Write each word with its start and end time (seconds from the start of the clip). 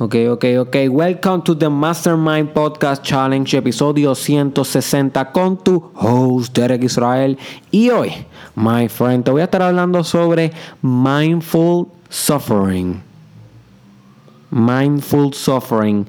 Ok, 0.00 0.14
ok, 0.30 0.44
ok. 0.60 0.76
Welcome 0.90 1.42
to 1.42 1.56
the 1.58 1.68
Mastermind 1.68 2.50
Podcast 2.50 3.02
Challenge, 3.02 3.56
episodio 3.56 4.14
160 4.14 5.32
con 5.32 5.56
tu 5.56 5.90
host 5.92 6.56
Derek 6.56 6.84
Israel. 6.84 7.36
Y 7.72 7.90
hoy, 7.90 8.12
my 8.54 8.88
friend, 8.88 9.24
te 9.24 9.32
voy 9.32 9.40
a 9.40 9.46
estar 9.46 9.60
hablando 9.60 10.04
sobre 10.04 10.52
mindful 10.82 11.88
suffering. 12.08 13.02
Mindful 14.50 15.34
suffering. 15.34 16.06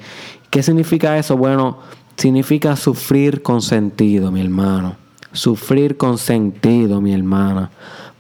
¿Qué 0.52 0.62
significa 0.62 1.18
eso? 1.18 1.36
Bueno, 1.36 1.80
significa 2.16 2.76
sufrir 2.76 3.42
con 3.42 3.60
sentido, 3.60 4.32
mi 4.32 4.42
hermano. 4.42 4.98
Sufrir 5.32 5.98
con 5.98 6.20
sentido, 6.20 7.02
mi 7.02 7.12
hermana. 7.12 7.72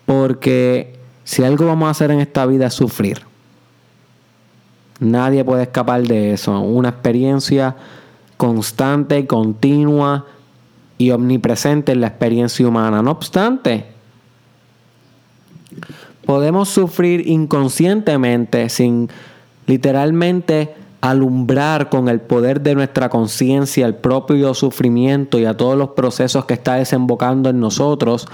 Porque 0.07 0.97
si 1.23 1.43
algo 1.43 1.67
vamos 1.67 1.89
a 1.89 1.91
hacer 1.91 2.09
en 2.09 2.21
esta 2.21 2.47
vida 2.47 2.65
es 2.65 2.73
sufrir. 2.73 3.28
Nadie 4.99 5.45
puede 5.45 5.63
escapar 5.63 6.03
de 6.03 6.33
eso. 6.33 6.59
Una 6.59 6.89
experiencia 6.89 7.75
constante, 8.37 9.25
continua 9.25 10.25
y 10.97 11.11
omnipresente 11.11 11.93
en 11.93 12.01
la 12.01 12.07
experiencia 12.07 12.67
humana. 12.67 13.01
No 13.01 13.11
obstante, 13.11 13.85
podemos 16.25 16.69
sufrir 16.69 17.27
inconscientemente 17.27 18.69
sin 18.69 19.09
literalmente 19.65 20.75
alumbrar 21.01 21.89
con 21.89 22.09
el 22.09 22.19
poder 22.19 22.59
de 22.59 22.75
nuestra 22.75 23.07
conciencia 23.07 23.85
el 23.85 23.95
propio 23.95 24.53
sufrimiento 24.53 25.39
y 25.39 25.45
a 25.45 25.55
todos 25.55 25.77
los 25.77 25.91
procesos 25.91 26.43
que 26.43 26.55
está 26.55 26.75
desembocando 26.75 27.49
en 27.49 27.61
nosotros 27.61 28.27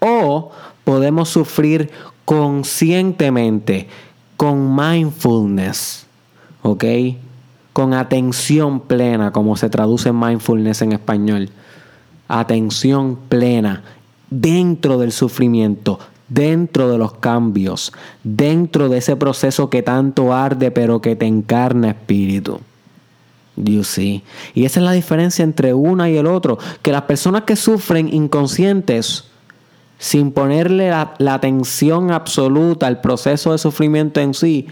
o 0.00 0.50
podemos 0.84 1.30
sufrir 1.30 1.90
conscientemente 2.26 3.88
con 4.36 4.76
mindfulness 4.76 6.06
¿ok? 6.62 6.84
Con 7.72 7.94
atención 7.94 8.80
plena, 8.80 9.32
como 9.32 9.56
se 9.56 9.70
traduce 9.70 10.12
mindfulness 10.12 10.82
en 10.82 10.92
español. 10.92 11.50
Atención 12.28 13.18
plena 13.28 13.82
dentro 14.30 14.98
del 14.98 15.12
sufrimiento, 15.12 15.98
dentro 16.28 16.90
de 16.90 16.98
los 16.98 17.14
cambios, 17.14 17.92
dentro 18.22 18.88
de 18.88 18.98
ese 18.98 19.16
proceso 19.16 19.68
que 19.70 19.82
tanto 19.82 20.32
arde 20.32 20.70
pero 20.70 21.00
que 21.00 21.16
te 21.16 21.26
encarna 21.26 21.90
espíritu. 21.90 22.60
You 23.56 23.84
see. 23.84 24.22
Y 24.54 24.64
esa 24.64 24.80
es 24.80 24.86
la 24.86 24.92
diferencia 24.92 25.42
entre 25.42 25.74
una 25.74 26.08
y 26.08 26.16
el 26.16 26.26
otro. 26.26 26.58
Que 26.82 26.92
las 26.92 27.02
personas 27.02 27.42
que 27.42 27.56
sufren 27.56 28.12
inconscientes, 28.12 29.24
sin 29.98 30.32
ponerle 30.32 30.90
la 30.90 31.34
atención 31.34 32.10
absoluta 32.10 32.86
al 32.86 33.02
proceso 33.02 33.52
de 33.52 33.58
sufrimiento 33.58 34.20
en 34.20 34.32
sí, 34.32 34.68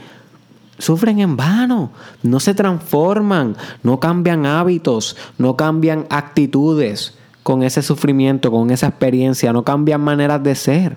sufren 0.79 1.19
en 1.21 1.37
vano, 1.37 1.91
no 2.23 2.41
se 2.41 2.55
transforman, 2.55 3.57
no 3.83 4.01
cambian 4.01 4.47
hábitos, 4.47 5.17
no 5.37 5.57
cambian 5.57 6.07
actitudes 6.09 7.15
con 7.43 7.63
ese 7.63 7.83
sufrimiento, 7.83 8.51
con 8.51 8.71
esa 8.71 8.89
experiencia, 8.89 9.53
no 9.53 9.65
cambian 9.65 10.01
maneras 10.01 10.43
de 10.43 10.55
ser. 10.55 10.97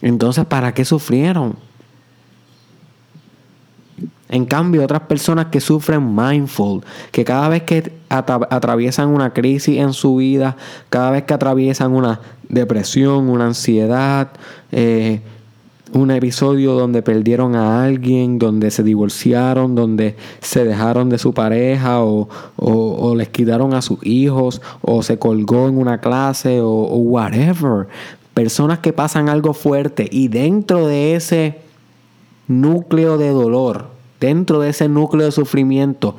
Entonces, 0.00 0.44
¿para 0.44 0.72
qué 0.72 0.84
sufrieron? 0.84 1.56
En 4.28 4.44
cambio, 4.44 4.82
otras 4.82 5.02
personas 5.02 5.46
que 5.46 5.60
sufren 5.60 6.14
mindful, 6.14 6.82
que 7.12 7.24
cada 7.24 7.48
vez 7.48 7.62
que 7.62 7.92
atraviesan 8.08 9.08
una 9.08 9.32
crisis 9.32 9.78
en 9.78 9.92
su 9.92 10.16
vida, 10.16 10.56
cada 10.90 11.12
vez 11.12 11.24
que 11.24 11.34
atraviesan 11.34 11.92
una 11.92 12.20
depresión, 12.48 13.28
una 13.28 13.46
ansiedad, 13.46 14.30
eh, 14.72 15.22
un 15.92 16.10
episodio 16.10 16.74
donde 16.74 17.02
perdieron 17.02 17.54
a 17.54 17.84
alguien, 17.84 18.38
donde 18.38 18.70
se 18.70 18.82
divorciaron, 18.82 19.74
donde 19.74 20.16
se 20.40 20.64
dejaron 20.64 21.08
de 21.08 21.18
su 21.18 21.32
pareja 21.32 22.02
o, 22.02 23.14
les 23.16 23.28
quitaron 23.28 23.72
a 23.74 23.82
sus 23.82 24.04
hijos 24.04 24.60
o 24.82 25.02
se 25.02 25.18
colgó 25.18 25.68
en 25.68 25.78
una 25.78 26.00
clase 26.00 26.60
o, 26.60 26.70
o 26.70 26.96
whatever. 26.96 27.86
Personas 28.34 28.80
que 28.80 28.92
pasan 28.92 29.28
algo 29.28 29.54
fuerte 29.54 30.08
y 30.10 30.28
dentro 30.28 30.86
de 30.86 31.14
ese 31.14 31.60
núcleo 32.48 33.16
de 33.16 33.30
dolor, 33.30 33.86
dentro 34.20 34.60
de 34.60 34.70
ese 34.70 34.88
núcleo 34.88 35.26
de 35.26 35.32
sufrimiento, 35.32 36.16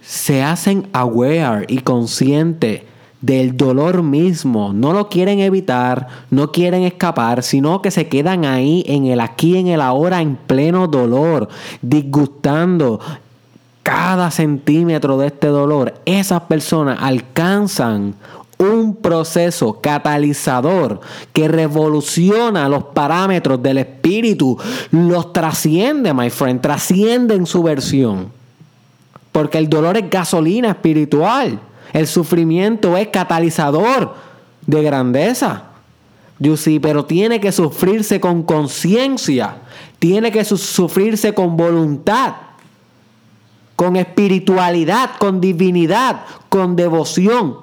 se 0.00 0.42
hacen 0.42 0.88
aware 0.92 1.64
y 1.68 1.78
conscientes 1.78 2.82
del 3.22 3.56
dolor 3.56 4.02
mismo. 4.02 4.72
No 4.74 4.92
lo 4.92 5.08
quieren 5.08 5.40
evitar, 5.40 6.08
no 6.28 6.52
quieren 6.52 6.82
escapar, 6.82 7.42
sino 7.42 7.80
que 7.80 7.90
se 7.90 8.08
quedan 8.08 8.44
ahí 8.44 8.84
en 8.86 9.06
el 9.06 9.20
aquí, 9.20 9.56
en 9.56 9.68
el 9.68 9.80
ahora, 9.80 10.20
en 10.20 10.36
pleno 10.36 10.88
dolor, 10.88 11.48
disgustando 11.80 13.00
cada 13.82 14.30
centímetro 14.30 15.16
de 15.16 15.28
este 15.28 15.46
dolor. 15.46 15.94
Esas 16.04 16.42
personas 16.42 16.98
alcanzan 17.00 18.14
un 18.58 18.96
proceso 18.96 19.80
catalizador 19.80 21.00
que 21.32 21.48
revoluciona 21.48 22.68
los 22.68 22.84
parámetros 22.84 23.62
del 23.62 23.78
espíritu, 23.78 24.56
los 24.90 25.32
trasciende, 25.32 26.14
my 26.14 26.30
friend, 26.30 26.60
trasciende 26.60 27.34
en 27.34 27.46
su 27.46 27.62
versión. 27.62 28.30
Porque 29.32 29.58
el 29.58 29.68
dolor 29.68 29.96
es 29.96 30.08
gasolina 30.10 30.70
espiritual. 30.70 31.58
El 31.92 32.06
sufrimiento 32.06 32.96
es 32.96 33.08
catalizador 33.08 34.14
de 34.66 34.82
grandeza. 34.82 35.64
You 36.38 36.56
see, 36.56 36.80
pero 36.80 37.04
tiene 37.04 37.40
que 37.40 37.52
sufrirse 37.52 38.20
con 38.20 38.42
conciencia. 38.42 39.56
Tiene 39.98 40.32
que 40.32 40.44
sufrirse 40.44 41.34
con 41.34 41.56
voluntad. 41.56 42.34
Con 43.76 43.96
espiritualidad, 43.96 45.10
con 45.18 45.40
divinidad, 45.40 46.24
con 46.48 46.76
devoción. 46.76 47.56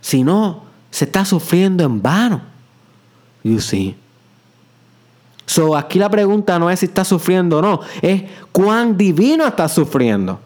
Si 0.00 0.22
no, 0.22 0.62
se 0.90 1.04
está 1.04 1.24
sufriendo 1.24 1.84
en 1.84 2.00
vano. 2.00 2.42
You 3.42 3.60
see. 3.60 3.96
So, 5.46 5.76
aquí 5.76 5.98
la 5.98 6.08
pregunta 6.08 6.58
no 6.58 6.70
es 6.70 6.80
si 6.80 6.86
está 6.86 7.04
sufriendo 7.04 7.58
o 7.58 7.62
no, 7.62 7.80
es 8.00 8.22
cuán 8.52 8.96
divino 8.96 9.46
está 9.46 9.68
sufriendo. 9.68 10.38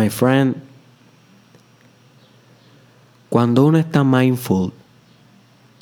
My 0.00 0.08
friend, 0.08 0.56
cuando 3.28 3.66
uno 3.66 3.76
está 3.76 4.02
mindful, 4.02 4.72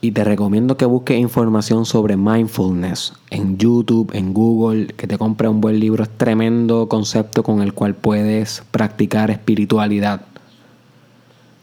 y 0.01 0.11
te 0.11 0.25
recomiendo 0.25 0.77
que 0.77 0.87
busques 0.87 1.17
información 1.17 1.87
sobre 1.87 2.17
mindfulness 2.17 3.13
en 3.31 3.59
YouTube, 3.59 4.11
en 4.15 4.35
Google, 4.35 4.89
que 4.89 5.07
te 5.07 5.19
compres 5.19 5.53
un 5.53 5.61
buen 5.61 5.79
libro, 5.79 6.03
es 6.03 6.11
tremendo 6.11 6.89
concepto 6.89 7.45
con 7.45 7.63
el 7.63 7.75
cual 7.75 7.95
puedes 7.95 8.65
practicar 8.73 9.31
espiritualidad. 9.31 10.23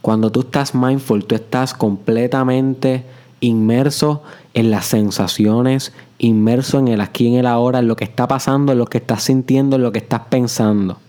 Cuando 0.01 0.31
tú 0.31 0.41
estás 0.41 0.73
mindful, 0.73 1.25
tú 1.25 1.35
estás 1.35 1.73
completamente 1.73 3.03
inmerso 3.41 4.23
en 4.53 4.71
las 4.71 4.85
sensaciones, 4.85 5.91
inmerso 6.19 6.79
en 6.79 6.87
el 6.87 7.01
aquí, 7.01 7.27
en 7.27 7.33
el 7.33 7.47
ahora, 7.47 7.79
en 7.79 7.89
lo 7.89 7.97
que 7.97 8.05
está 8.05 8.29
pasando, 8.29 8.71
en 8.71 8.77
lo 8.77 8.85
que 8.85 8.99
estás 8.99 9.23
sintiendo, 9.23 9.75
en 9.75 9.81
lo 9.81 9.91
que 9.91 9.99
estás 9.99 10.21
pensando. 10.29 10.99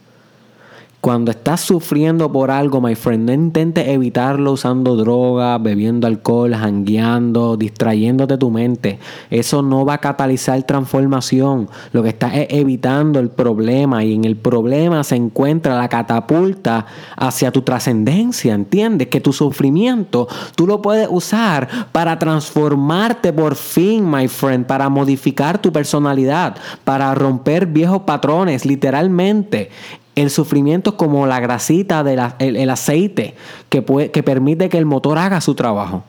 Cuando 1.07 1.31
estás 1.31 1.61
sufriendo 1.61 2.33
por 2.33 2.51
algo, 2.51 2.81
my 2.81 2.97
friend, 2.97 3.27
no 3.27 3.33
intentes 3.33 3.87
evitarlo 3.87 4.51
usando 4.51 4.97
droga, 4.97 5.57
bebiendo 5.57 6.09
alcohol, 6.09 6.53
jangueando, 6.53 7.57
distrayéndote 7.57 8.37
tu 8.37 8.51
mente. 8.51 8.99
Eso 9.31 9.63
no 9.63 9.85
va 9.85 9.95
a 9.95 9.99
catalizar 9.99 10.61
transformación. 10.65 11.71
Lo 11.93 12.03
que 12.03 12.09
estás 12.09 12.35
es 12.35 12.49
evitando 12.51 13.21
el 13.21 13.29
problema 13.29 14.03
y 14.03 14.15
en 14.15 14.25
el 14.25 14.35
problema 14.35 15.05
se 15.05 15.15
encuentra 15.15 15.79
la 15.79 15.89
catapulta 15.89 16.87
hacia 17.17 17.53
tu 17.53 17.63
trascendencia. 17.63 18.53
¿Entiendes? 18.55 19.07
Que 19.07 19.21
tu 19.21 19.33
sufrimiento 19.33 20.27
tú 20.57 20.67
lo 20.67 20.83
puedes 20.83 21.07
usar 21.09 21.69
para 21.93 22.19
transformarte 22.19 23.33
por 23.33 23.55
fin, 23.55 24.11
my 24.11 24.27
friend, 24.27 24.67
para 24.67 24.89
modificar 24.89 25.63
tu 25.63 25.73
personalidad, 25.73 26.57
para 26.83 27.15
romper 27.15 27.67
viejos 27.67 28.03
patrones, 28.03 28.67
literalmente. 28.67 29.71
El 30.17 30.31
sufrimiento 30.31 30.91
es 30.91 30.97
como 30.97 31.27
la 31.27 31.39
grasita 31.39 32.03
del 32.03 32.21
el, 32.41 32.71
aceite 32.71 33.37
que, 33.69 33.83
puede, 33.83 34.11
que 34.11 34.25
permite 34.25 34.69
que 34.69 34.79
el 34.79 34.87
motor 34.87 35.19
haga 35.19 35.41
su 35.41 35.55
trabajo. 35.55 36.03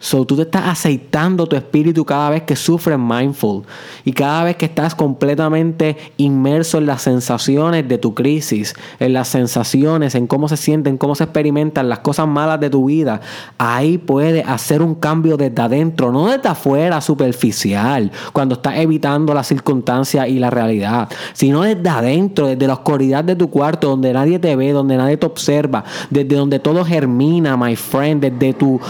So, 0.00 0.24
tú 0.24 0.36
te 0.36 0.42
estás 0.42 0.68
aceitando 0.68 1.48
tu 1.48 1.56
espíritu 1.56 2.04
cada 2.04 2.30
vez 2.30 2.44
que 2.44 2.54
sufres 2.54 2.96
mindful 2.96 3.64
y 4.04 4.12
cada 4.12 4.44
vez 4.44 4.54
que 4.54 4.66
estás 4.66 4.94
completamente 4.94 5.96
inmerso 6.18 6.78
en 6.78 6.86
las 6.86 7.02
sensaciones 7.02 7.88
de 7.88 7.98
tu 7.98 8.14
crisis, 8.14 8.76
en 9.00 9.12
las 9.12 9.26
sensaciones, 9.26 10.14
en 10.14 10.28
cómo 10.28 10.48
se 10.48 10.56
sienten, 10.56 10.98
cómo 10.98 11.16
se 11.16 11.24
experimentan 11.24 11.88
las 11.88 11.98
cosas 11.98 12.28
malas 12.28 12.60
de 12.60 12.70
tu 12.70 12.84
vida. 12.84 13.20
Ahí 13.58 13.98
puedes 13.98 14.46
hacer 14.46 14.82
un 14.82 14.94
cambio 14.94 15.36
desde 15.36 15.60
adentro, 15.60 16.12
no 16.12 16.28
desde 16.28 16.48
afuera 16.48 17.00
superficial, 17.00 18.12
cuando 18.32 18.54
estás 18.54 18.76
evitando 18.76 19.34
las 19.34 19.48
circunstancias 19.48 20.28
y 20.28 20.38
la 20.38 20.50
realidad, 20.50 21.08
sino 21.32 21.62
desde 21.62 21.88
adentro, 21.88 22.46
desde 22.46 22.68
la 22.68 22.74
oscuridad 22.74 23.24
de 23.24 23.34
tu 23.34 23.50
cuarto, 23.50 23.88
donde 23.88 24.12
nadie 24.12 24.38
te 24.38 24.54
ve, 24.54 24.70
donde 24.70 24.96
nadie 24.96 25.16
te 25.16 25.26
observa, 25.26 25.82
desde 26.08 26.36
donde 26.36 26.60
todo 26.60 26.84
germina, 26.84 27.56
my 27.56 27.74
friend, 27.74 28.22
desde 28.22 28.52
tu 28.52 28.80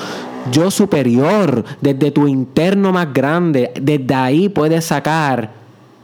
yo 0.51 0.71
superior, 0.71 1.65
desde 1.81 2.11
tu 2.11 2.29
interno 2.29 2.93
más 2.93 3.13
grande, 3.13 3.73
desde 3.81 4.15
ahí 4.15 4.49
puedes 4.49 4.85
sacar 4.85 5.53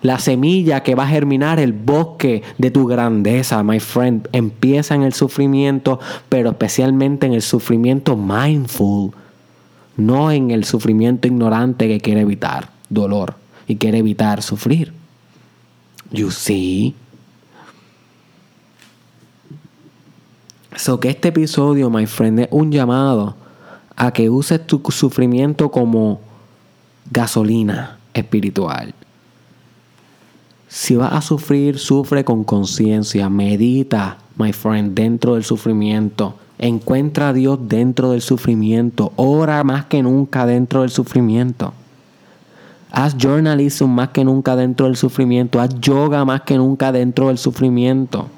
la 0.02 0.18
semilla 0.18 0.82
que 0.82 0.94
va 0.94 1.04
a 1.04 1.08
germinar 1.08 1.58
el 1.58 1.72
bosque 1.72 2.42
de 2.58 2.70
tu 2.70 2.86
grandeza, 2.86 3.62
my 3.62 3.80
friend. 3.80 4.28
Empieza 4.32 4.94
en 4.94 5.02
el 5.02 5.14
sufrimiento, 5.14 5.98
pero 6.28 6.50
especialmente 6.50 7.26
en 7.26 7.32
el 7.32 7.40
sufrimiento 7.42 8.14
mindful, 8.14 9.12
no 9.96 10.30
en 10.30 10.50
el 10.50 10.64
sufrimiento 10.64 11.26
ignorante 11.26 11.88
que 11.88 12.00
quiere 12.00 12.20
evitar 12.20 12.68
dolor 12.90 13.34
y 13.66 13.76
quiere 13.76 13.98
evitar 13.98 14.42
sufrir. 14.42 14.92
You 16.10 16.30
see? 16.30 16.94
So 20.76 21.00
que 21.00 21.08
este 21.08 21.28
episodio, 21.28 21.88
my 21.88 22.06
friend, 22.06 22.40
es 22.40 22.48
un 22.50 22.70
llamado 22.70 23.36
a 23.96 24.12
que 24.12 24.28
uses 24.28 24.66
tu 24.66 24.82
sufrimiento 24.90 25.70
como 25.70 26.20
gasolina 27.10 27.98
espiritual. 28.12 28.94
Si 30.68 30.96
vas 30.96 31.12
a 31.12 31.20
sufrir, 31.20 31.78
sufre 31.78 32.24
con 32.24 32.42
conciencia, 32.42 33.28
medita, 33.28 34.18
my 34.36 34.52
friend, 34.52 34.94
dentro 34.94 35.34
del 35.34 35.44
sufrimiento. 35.44 36.34
Encuentra 36.58 37.28
a 37.28 37.32
Dios 37.32 37.58
dentro 37.62 38.10
del 38.10 38.22
sufrimiento. 38.22 39.12
Ora 39.16 39.62
más 39.62 39.84
que 39.86 40.02
nunca 40.02 40.46
dentro 40.46 40.80
del 40.80 40.90
sufrimiento. 40.90 41.72
Haz 42.90 43.16
journalism 43.16 43.86
más 43.86 44.10
que 44.10 44.24
nunca 44.24 44.56
dentro 44.56 44.86
del 44.86 44.96
sufrimiento. 44.96 45.60
Haz 45.60 45.78
yoga 45.80 46.24
más 46.24 46.42
que 46.42 46.56
nunca 46.56 46.92
dentro 46.92 47.28
del 47.28 47.38
sufrimiento. 47.38 48.28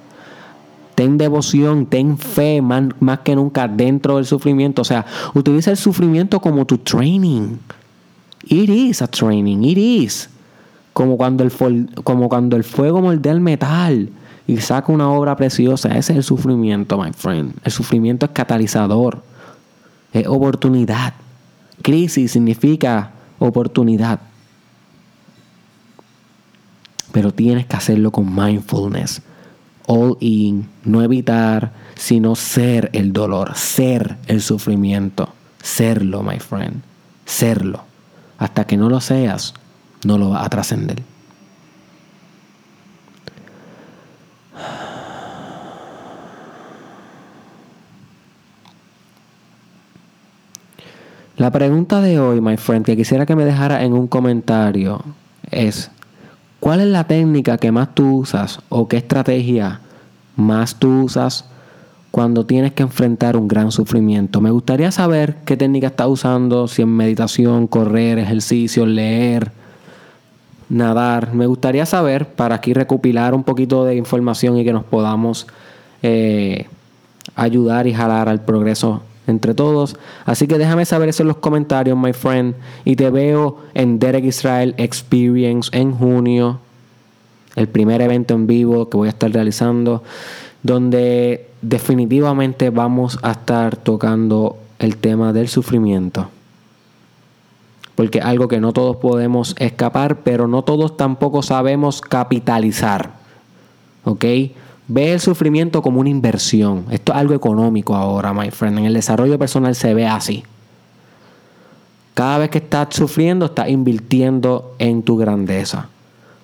Ten 0.97 1.19
devoción, 1.19 1.85
ten 1.85 2.17
fe 2.17 2.63
más, 2.63 3.21
que 3.23 3.37
nunca 3.37 3.69
dentro 3.69 4.17
del 4.17 4.25
sufrimiento. 4.25 4.81
O 4.81 4.85
sea, 4.85 5.05
utiliza 5.35 5.71
el 5.71 5.77
sufrimiento 5.77 6.41
como 6.41 6.65
tu 6.65 6.79
training. 6.79 7.59
It 8.45 8.71
is 8.71 9.03
a 9.03 9.07
training, 9.07 9.63
it 9.63 9.77
is. 9.77 10.31
Como 10.95 11.19
cuando 11.19 11.45
el, 11.45 11.53
como 12.03 12.31
cuando 12.31 12.57
el 12.57 12.65
fuego 12.65 13.03
moldea 13.03 13.33
el 13.33 13.43
metal 13.43 14.09
y 14.47 14.57
saca 14.57 14.91
una 14.91 15.11
obra 15.11 15.37
preciosa. 15.37 15.91
Ese 15.91 16.15
es 16.15 16.17
el 16.17 16.23
sufrimiento, 16.23 16.97
my 16.97 17.13
friend. 17.13 17.53
El 17.63 17.73
sufrimiento 17.73 18.25
es 18.25 18.33
catalizador, 18.33 19.23
es 20.15 20.27
oportunidad. 20.27 21.13
Crisis 21.83 22.33
significa 22.33 23.11
oportunidad. 23.39 24.21
Pero 27.13 27.35
tienes 27.35 27.67
que 27.67 27.77
hacerlo 27.77 28.11
con 28.11 28.35
mindfulness 28.35 29.21
all 29.87 30.17
in, 30.21 30.69
no 30.85 31.03
evitar, 31.03 31.73
sino 31.95 32.37
ser 32.37 32.91
el 32.93 33.13
dolor, 33.13 33.57
ser 33.57 34.17
el 34.27 34.43
sufrimiento, 34.43 35.31
serlo, 35.63 36.23
my 36.23 36.39
friend, 36.39 36.83
serlo. 37.25 37.85
Hasta 38.39 38.67
que 38.67 38.77
no 38.77 38.91
lo 38.91 39.01
seas, 39.01 39.55
no 40.05 40.19
lo 40.19 40.31
vas 40.31 40.45
a 40.45 40.51
trascender. 40.51 41.03
La 51.37 51.51
pregunta 51.51 52.01
de 52.01 52.19
hoy, 52.19 52.41
my 52.41 52.57
friend, 52.57 52.87
que 52.87 52.97
quisiera 52.97 53.27
que 53.27 53.37
me 53.37 53.45
dejara 53.45 53.85
en 53.85 53.93
un 53.93 54.07
comentario 54.07 55.03
es, 55.51 55.91
¿Cuál 56.67 56.81
es 56.81 56.89
la 56.89 57.05
técnica 57.05 57.59
que 57.59 57.71
más 57.71 57.95
tú 57.95 58.17
usas 58.17 58.59
o 58.71 58.89
qué 58.89 58.97
estrategia 58.97 59.83
más 60.35 60.75
tú 60.75 61.03
usas 61.03 61.45
cuando 62.11 62.45
tienes 62.45 62.73
que 62.73 62.83
enfrentar 62.83 63.37
un 63.37 63.47
gran 63.47 63.71
sufrimiento? 63.71 64.41
Me 64.41 64.51
gustaría 64.51 64.91
saber 64.91 65.37
qué 65.45 65.57
técnica 65.57 65.87
estás 65.87 66.09
usando, 66.09 66.67
si 66.67 66.83
en 66.83 66.89
meditación, 66.89 67.69
correr, 67.69 68.19
ejercicio, 68.19 68.85
leer, 68.85 69.53
nadar. 70.69 71.35
Me 71.35 71.47
gustaría 71.47 71.87
saber 71.87 72.27
para 72.31 72.57
aquí 72.57 72.75
recopilar 72.75 73.33
un 73.33 73.45
poquito 73.45 73.85
de 73.85 73.95
información 73.95 74.59
y 74.59 74.65
que 74.65 74.73
nos 74.73 74.83
podamos 74.83 75.47
eh, 76.03 76.67
ayudar 77.37 77.87
y 77.87 77.95
jalar 77.95 78.29
al 78.29 78.41
progreso 78.41 79.05
entre 79.27 79.55
todos. 79.55 79.97
Así 80.25 80.47
que 80.47 80.59
déjame 80.59 80.85
saber 80.85 81.09
eso 81.09 81.23
en 81.23 81.29
los 81.29 81.39
comentarios, 81.39 81.99
my 81.99 82.13
friend. 82.13 82.55
Y 82.85 82.97
te 82.97 83.11
veo 83.11 83.59
en 83.75 83.99
Derek 83.99 84.25
Israel 84.25 84.75
Experience 84.79 85.71
en 85.77 85.93
junio. 85.93 86.61
El 87.55 87.69
primer 87.69 88.01
evento 88.01 88.35
en 88.35 88.47
vivo 88.47 88.89
que 88.89 88.97
voy 88.97 89.09
a 89.09 89.11
estar 89.11 89.31
realizando. 89.31 90.03
Donde 90.63 91.49
definitivamente 91.63 92.71
vamos 92.71 93.19
a 93.23 93.33
estar 93.33 93.77
tocando 93.77 94.59
el 94.79 94.97
tema 94.97 95.33
del 95.33 95.49
sufrimiento. 95.49 96.29
Porque 97.95 98.21
algo 98.21 98.47
que 98.47 98.61
no 98.61 98.73
todos 98.73 98.97
podemos 98.97 99.55
escapar, 99.59 100.19
pero 100.23 100.49
no 100.49 100.63
todos 100.63 100.97
tampoco 100.97 101.43
sabemos 101.43 102.03
capitalizar. 102.03 103.13
¿Ok? 104.05 104.25
Ve 104.89 105.13
el 105.13 105.21
sufrimiento 105.21 105.83
como 105.83 106.01
una 106.01 106.11
inversión. 106.11 106.87
Esto 106.91 107.13
es 107.13 107.19
algo 107.19 107.35
económico 107.35 107.95
ahora, 107.95 108.33
my 108.33 108.51
friend. 108.51 108.79
En 108.79 108.85
el 108.85 108.95
desarrollo 108.95 109.39
personal 109.39 109.75
se 109.75 109.95
ve 109.95 110.07
así. 110.07 110.45
Cada 112.15 112.39
vez 112.39 112.51
que 112.51 112.59
estás 112.59 112.95
sufriendo, 112.95 113.47
estás 113.47 113.69
invirtiendo 113.69 114.75
en 114.79 115.03
tu 115.03 115.17
grandeza. 115.17 115.89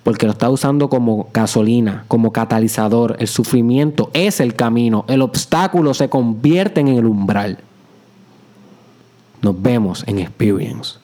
Porque 0.03 0.27
lo 0.27 0.33
estás 0.33 0.51
usando 0.51 0.91
como 0.91 1.29
gasolina, 1.33 2.05
como 2.09 2.33
catalizador. 2.33 3.17
El 3.21 3.29
sufrimiento 3.29 4.11
es 4.13 4.41
el 4.41 4.55
camino. 4.55 5.05
El 5.09 5.23
obstáculo 5.23 5.95
se 5.95 6.09
convierte 6.09 6.81
en 6.81 6.89
el 6.89 7.07
umbral. 7.07 7.59
Nos 9.41 9.63
vemos 9.63 10.03
en 10.07 10.19
Experience. 10.19 11.02